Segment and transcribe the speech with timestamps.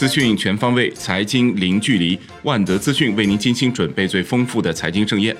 [0.00, 2.18] 资讯全方位，财经零距离。
[2.44, 5.36] 万德资讯为您精心准备最丰富的财经盛宴。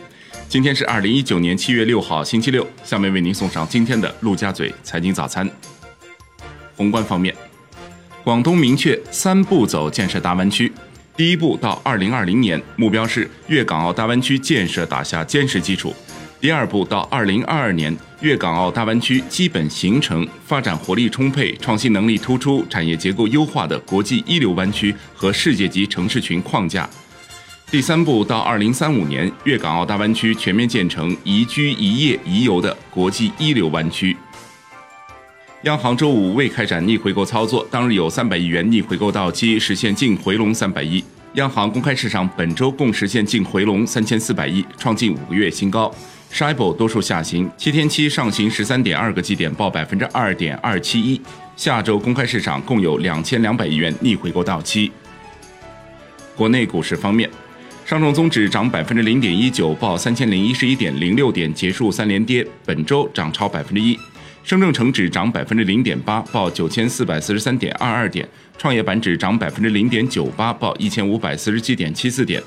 [0.50, 2.66] 今天是二零一九年七月六号，星期六。
[2.84, 5.48] 下面为您送上今天的陆家嘴财经早餐。
[6.77, 7.34] 宏观方面，
[8.23, 10.70] 广东明确三步走建设大湾区。
[11.16, 15.88] 第一步到二零二零年，目标是粤港澳大湾区建设打下坚实基础；
[16.41, 26.89] 第二步到二零二二年，粤港澳大湾区基本形成发展活力充沛、创新能力突出、产业结构优化的国际一流湾区和世界级城市群框架；
[27.71, 34.16] 第三步到二零三五年，粤港澳大湾区全面建成宜居宜业宜游的国际一流湾区。
[35.64, 41.05] 央行周五未开展逆回购操作，当日有三百亿元逆回购到期，实现净回笼三百亿。
[41.34, 45.94] 央行公开市场本周共实现净回笼三千四百亿，创近五个月新高。
[46.33, 51.20] Shibor 多数下行，七天期上行十三点二个基点，报百分之二点二七一。
[51.56, 54.90] 下周公开市场共有两千两百亿元逆回购到期。
[56.34, 57.28] 国内股市方面，
[57.84, 63.98] 上证综指涨百分之零点一九，报三千零一十一点零六点，结束三连跌，本周涨超百分之一。
[64.42, 68.24] 深证成指涨百分之零点八，报九千四百四十三点二二点；
[68.56, 72.42] 创业板指涨百分之零点九八，报一千五百四十七点七四点。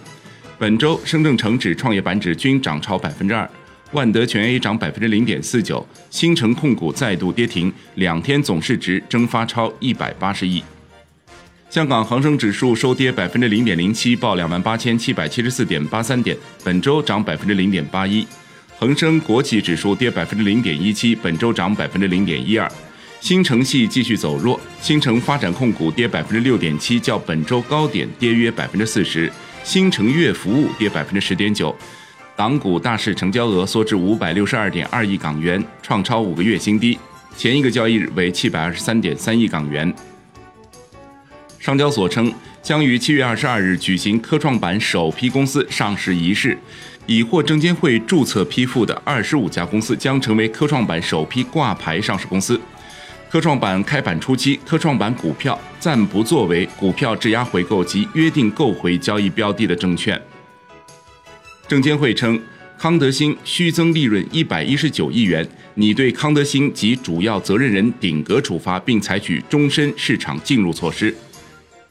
[0.58, 3.48] 本周深证成指、创业板指均涨超百分之二。
[3.94, 10.64] 万德全 A 涨百分之零点四九，新城控股再度跌停，两天总市值蒸发超一百八十亿。
[11.70, 18.26] 香港恒生指数收跌百分之零点零七，报两万八千七百七十四点八三点，本周涨百分之零点八一。
[18.80, 22.70] 恒生国企指数跌百分之零点一七，本周涨百分之零点一二。
[23.22, 29.32] 新城系继续走弱，新城发展控股跌百分之六点七，较本周高点跌约百分之四十。
[29.64, 31.74] 新城粤服务跌百分之十点九。
[32.36, 36.98] 港股大市成交额缩至五百六十二点二亿港元，创超五个月新低，
[37.38, 39.94] 前一个交易日为七百二十三点三亿港元。
[41.60, 46.58] 上交所称，将于七月二十二日举行科创板首批公司上市仪式。
[47.06, 52.58] 已获证监会注册批复的二十五家公司将成为科创板首批挂牌上市公司。
[53.30, 60.20] 科创板开板初期，科创板股票暂不作为股票质押回购及约定购回交易标的的证券。
[61.74, 62.40] 证监会称，
[62.78, 71.12] 康德新虚增利润一百一十九亿元，拟对康德新及主要责任人顶格处罚，并采取终身市场禁入措施。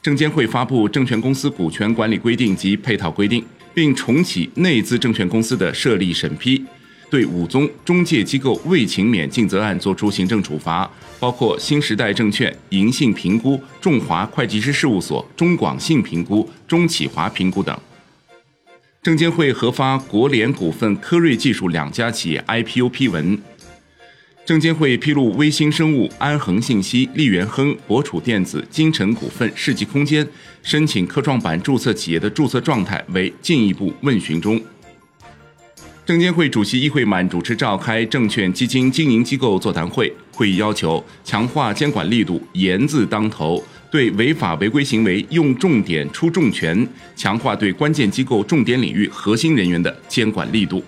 [0.01, 3.45] 证监会发布《证券公司股权管理规定》及配套规定。
[3.75, 6.63] 并重启内资证券公司的设立审批，
[7.11, 10.89] 对五宗中介机构未勤免尽责案作出行政处罚，
[11.19, 17.77] 包括新时代证券、银信评估、众华会计师事务所、中广信评估、中企华评估等。
[19.03, 23.37] 证监会核发国联股份、科瑞技术两家企业 IPO 批文。
[24.45, 30.25] 证监会披露，微星生物、安恒信息、利源亨、博储电子、金城股份、世纪空间
[30.63, 34.61] 申请科创板注册企业的注册状态为进一步问询中。
[36.07, 50.83] 证监会主席易会满主持召开证券基金经营机构座谈会，会议要求强化监管力度，严字当头，对违法违规行为用重点出重拳，强化对关键机构重点领域核心人员的监管力度。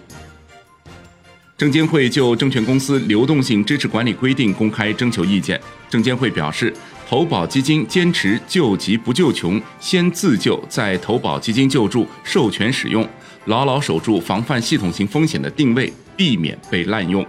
[1.59, 5.61] 证监会就证券公司流动性支持管理规定公开征求意见。
[5.91, 6.73] 证监会表示，
[7.07, 13.07] 投保基金坚持救急不救穷，先自救再投保基金救助，授权使用，
[13.45, 17.25] 牢牢守住防范系统性风险的定位，避免被滥用。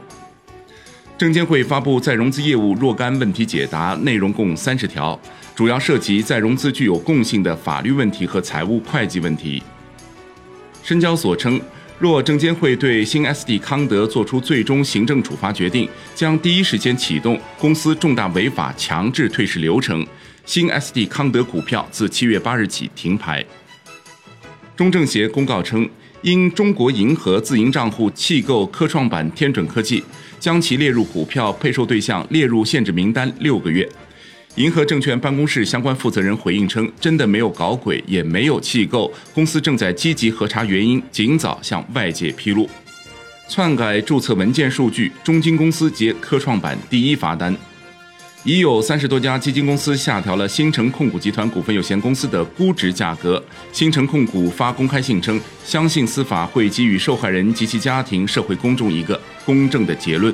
[1.18, 5.18] 证监会发布再融资业务若干问题解答，内容共三十条，
[5.56, 9.64] 主要涉及再融资具有共性的法律问题和财务会计问题。
[10.84, 11.60] 深交所称。
[11.98, 20.06] 若证监会对新 SD 康德作出最终行政处罚决定，将第一时间启动公司重大违法强制退市流程。
[20.46, 23.44] 新 SD 康德股票自七月八日起停牌。
[24.76, 25.90] 中证协公告称，
[26.22, 30.04] 因中国银河自营账户弃购科创板天准科技，
[30.46, 33.90] 将其列入股票配售对象列入限制名单六个月。
[34.58, 42.70] 银河证券办公室相关负责人回应称：“真的没有搞鬼，也没有弃购，公司正在积极核查原因，尽早向外界披露。”
[43.50, 47.58] 篡改注册文件数据，中金公司接科创板第一罚单。
[48.46, 53.44] 已有三十多家基金公司下调了新城控股集团股份有限公司的估值价格。
[53.74, 60.34] 新城控股发公开信称：“相信司法会给予受害人及其家庭、社会公众一个公正的结论。”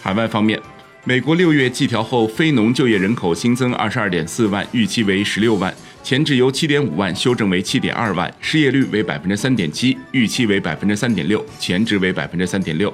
[0.00, 0.60] 海外方面。
[1.08, 5.72] 美国六月季调后非农就业人口新增二十二点四万，预期为十六万，
[6.02, 12.92] 前值由七点五万修正为七点二万，失业率为百分之三点七，预期为百分之三点六，前值为百分之三点六。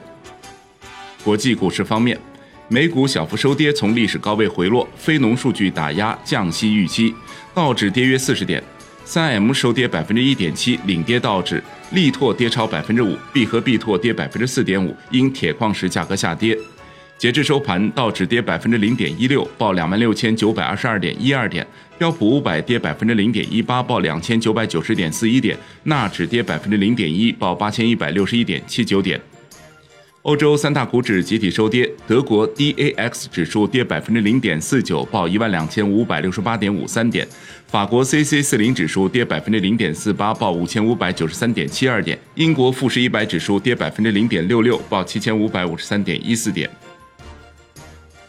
[1.25, 2.21] 国际股市方面，
[2.73, 7.15] 美股小幅收跌，从历史高位回落，非农数据打压降息预期，
[7.53, 8.65] 道指跌约四十点。
[9.05, 11.63] 三 M 收跌百分之一点七，领跌道指。
[11.91, 16.57] 力拓跌超百分之五，必和必拓跌百分之四点五，因铁矿石价格下跌。
[17.19, 21.63] 截至收盘，道指跌百分之零点一六，报两万六千九百二十二点一二点；
[21.99, 29.21] 标普五百跌百分之零点一八，报两千九百九十点四一点；纳指跌百分之零点一，报八千一百六十一点七九点。
[30.23, 37.27] 欧洲三大股指集体收跌，德国 DAX 指数跌百分之零点四九，报一万两千五百六十八点五三点；
[37.67, 46.71] 法国 C C 四零指数跌百分之零点四八，报五千五百九十三点七二点；英国富时一百指数跌百分之零点六六，报七千五百五十三点一四点。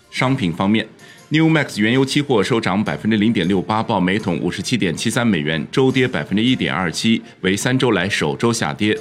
[0.09, 0.87] 商品方面
[1.29, 8.97] ，New Max 原油期货收涨百分之零点六八，报每桶五十七点七三美元，周跌百分之一点二七，为三周来首周下跌。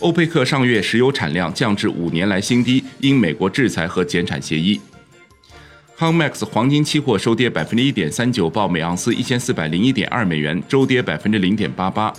[0.00, 4.80] 欧佩克上月石油产量降至五年来新低，因美国制裁和减产协议。
[5.98, 12.10] Comex 黄金期货收跌百分之一点三九，报每盎司一千四百零一点二美元，周跌百分之零点八八。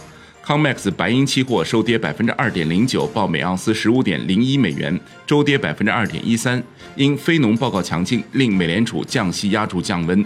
[0.46, 6.64] Comex 白银期货收跌百分之二点零九，报每盎司十五点零一美元，周跌百分之二点一三。
[6.96, 10.24] 因非农报告强劲，令美联储降息压住降温。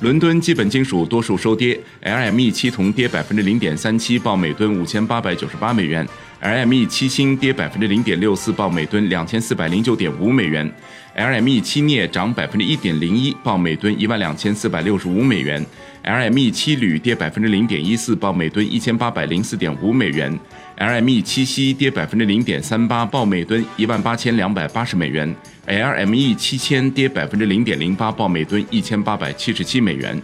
[0.00, 6.06] 伦敦基本金属多数收跌，LME 七铜跌百分之零点三七，报每吨五千八百九十八美元。
[6.42, 10.68] ；LME 七锌跌百分之零点六四，报每吨两千四百零九点五美元。
[11.16, 15.64] ；LME 七镍涨百分之一点零一，报每吨一万两千四百六十五美元。
[16.02, 20.36] ；LME 七铝跌百分之零点一四，报每吨一千八百零四点五美元。
[20.78, 25.34] ；LME 七锡跌百分之零点三八，报每吨一万八千两百八十美元。
[25.66, 30.20] LME 七千跌百分之零点零八，报每吨一千八百七十七美元。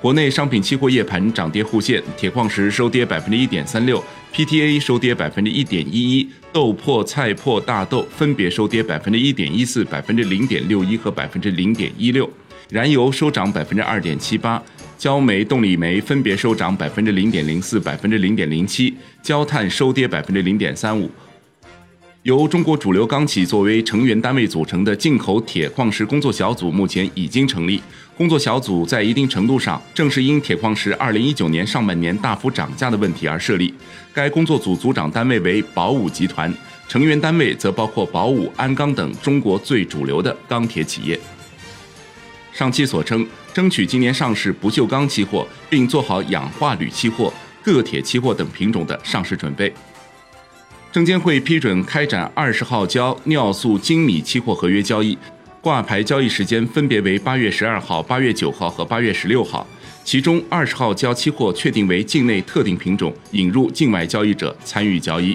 [0.00, 4.02] 国内商品期货夜盘涨跌互现，铁矿石收跌百分之一点三六
[4.34, 12.28] ，PTA 收跌百分之一点一一，豆粕、菜粕、大豆分别收跌百分之一点一四、百分之零点六一和百分之零点一六。
[12.68, 14.62] 燃油收涨百分之二点七八，
[14.98, 21.10] 焦煤、动力煤分别收涨百分之零点零四、百分之零点零七，焦炭收跌百分之零点三五。
[22.22, 27.80] 由中国主流钢企作为成员单位组成的进口铁矿石工作小组目前已经成立。
[28.16, 33.72] 工作小组在一定程度上正是因铁矿石2019年上半年大幅涨价的问题而设立。
[34.12, 36.52] 该工作组组长单位为宝武集团，
[36.88, 41.20] 成员单位则包括宝武、鞍钢等中国最主流的钢铁企业。
[42.52, 43.24] 上期所称，
[43.56, 47.32] 争取今年上市不锈钢期货，并做好氧化铝期货、
[47.64, 49.72] 铬铁期货等品种的上市准备。
[50.92, 55.16] 证监会批准开展二十号交尿素精米期货合约交易，
[55.62, 59.66] 挂牌交易时间分别为八月十二号、八月九号和八月十六号。
[60.04, 65.34] 其中二十号交期货确定为境内特定品种，引入境外交易者参与交易。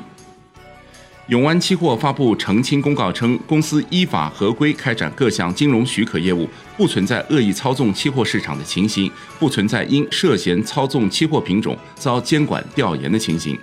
[1.32, 6.46] 永安期货发布澄清公告称，公司依法合规开展各项金融许可业务，
[6.76, 13.58] 不存在恶意操纵期货市场的情形，不存在因涉嫌操纵期货品种遭监管调研的情形。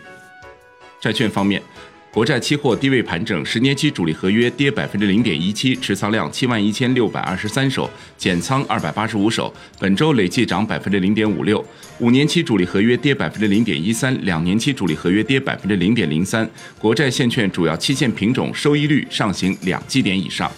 [0.98, 1.62] 债券方面。
[2.10, 11.64] 国债期货低位盘整，十年期主力合约跌百分之零点一七，持仓量七万一千六百二十三手，减仓二百八十五手，本周累计涨百分之零点五六。
[12.00, 16.48] 五年期主力合约跌百分之零点一三，两年期主力合约跌百分之零点零三。
[16.78, 20.50] 国债现券主要期限品种收益率上行两基点以上。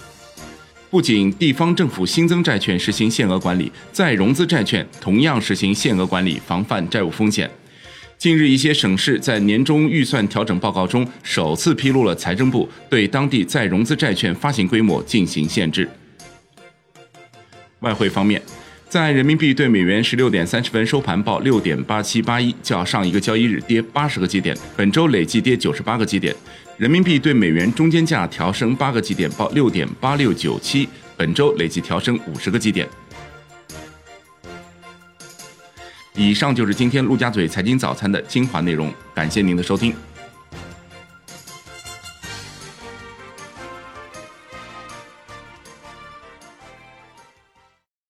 [0.88, 7.50] 不仅地方政府新增债券实行限额管理，再融资债券同样实行限额管理，防范债务风险。
[8.20, 15.88] 近日，一些省市在年终预算调整报告中首次披露了财政部对当地再融资债券发行规模进行限制。
[17.78, 18.42] 外汇方面，
[18.90, 26.36] 在人民币对美元十六点三十分收盘报六点八七八一，较上一个交易日跌八十个基点，本周累计跌九十八个基点。
[26.76, 30.86] 人民币对美元中间价调升八个基点，报六点八六九七，
[31.16, 32.86] 本周累计调升五十个基点。
[36.20, 39.94] 以上就是今天陆家嘴财经早餐的精华内容，感谢您的收听。